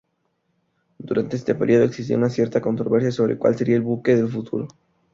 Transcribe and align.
Durante 0.97 1.35
este 1.35 1.53
período, 1.53 1.83
existía 1.85 2.17
una 2.17 2.31
cierta 2.31 2.59
controversia 2.59 3.11
sobre 3.11 3.37
cual 3.37 3.55
sería 3.55 3.75
el 3.75 3.83
buque 3.83 4.15
del 4.15 4.29
futuro. 4.29 4.67